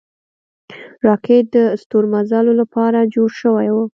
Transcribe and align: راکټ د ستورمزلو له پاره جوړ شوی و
راکټ 1.07 1.45
د 1.55 1.57
ستورمزلو 1.81 2.51
له 2.59 2.65
پاره 2.73 3.01
جوړ 3.13 3.29
شوی 3.41 3.67
و 3.71 3.77